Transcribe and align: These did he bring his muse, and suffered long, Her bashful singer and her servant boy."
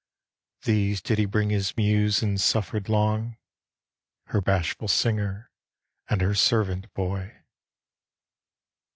These 0.63 0.99
did 0.99 1.19
he 1.19 1.27
bring 1.27 1.51
his 1.51 1.77
muse, 1.77 2.23
and 2.23 2.41
suffered 2.41 2.89
long, 2.89 3.37
Her 4.29 4.41
bashful 4.41 4.87
singer 4.87 5.51
and 6.09 6.21
her 6.21 6.33
servant 6.33 6.91
boy." 6.95 7.43